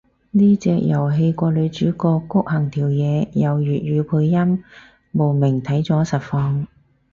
[0.31, 4.63] 呢隻遊戲個女主角谷恆條嘢有粵語配音，
[5.11, 6.65] 慕名睇咗實況